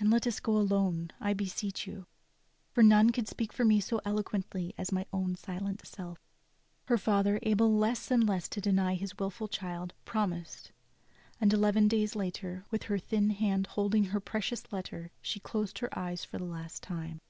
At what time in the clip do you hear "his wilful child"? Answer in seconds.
8.96-9.94